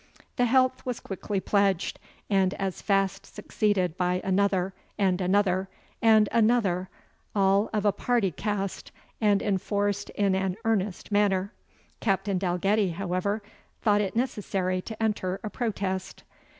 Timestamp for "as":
2.55-2.81